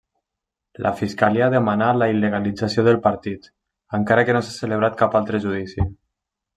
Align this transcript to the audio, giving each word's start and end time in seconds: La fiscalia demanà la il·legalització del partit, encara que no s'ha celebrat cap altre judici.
La 0.85 0.93
fiscalia 1.01 1.49
demanà 1.55 1.91
la 1.99 2.09
il·legalització 2.15 2.87
del 2.89 2.99
partit, 3.05 3.47
encara 4.01 4.27
que 4.31 4.39
no 4.39 4.45
s'ha 4.49 4.59
celebrat 4.59 5.01
cap 5.05 5.23
altre 5.23 5.47
judici. 5.49 5.91